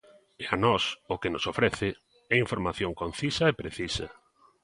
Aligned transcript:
E 0.43 0.45
a 0.53 0.55
nós, 0.65 0.83
o 1.13 1.15
que 1.21 1.31
nos 1.33 1.45
ofrece, 1.51 1.89
é 2.33 2.35
información 2.45 2.91
concisa 3.01 3.43
e 3.51 3.57
precisa. 3.61 4.07